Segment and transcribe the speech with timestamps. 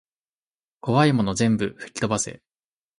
[0.79, 2.41] こわいもの全部ふきとばせ